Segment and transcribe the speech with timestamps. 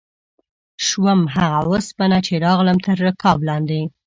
[0.87, 3.81] شوم هغه اوسپنه چې راغلم تر رکاب لاندې